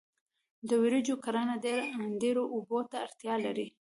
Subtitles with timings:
[0.69, 1.55] د وریجو کرنه
[2.21, 3.67] ډیرو اوبو ته اړتیا لري.